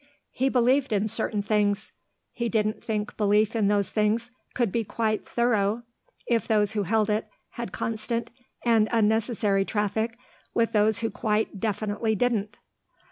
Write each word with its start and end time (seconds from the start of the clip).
He 0.31 0.49
believed 0.49 0.91
in 0.91 1.07
certain 1.07 1.43
things. 1.43 1.91
He 2.31 2.49
didn't 2.49 2.83
think 2.83 3.15
belief 3.17 3.55
in 3.55 3.67
those 3.67 3.91
things 3.91 4.31
could 4.55 4.71
be 4.71 4.83
quite 4.83 5.27
thorough 5.29 5.83
if 6.25 6.47
those 6.47 6.71
who 6.71 6.81
held 6.81 7.07
it 7.11 7.29
had 7.51 7.71
constant 7.71 8.31
and 8.65 8.89
unnecessary 8.91 9.63
traffic 9.63 10.17
with 10.55 10.71
those 10.71 11.01
who 11.01 11.11
quite 11.11 11.59
definitely 11.59 12.15
didn't. 12.15 12.57